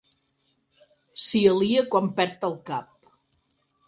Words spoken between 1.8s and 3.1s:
quan perd el cap.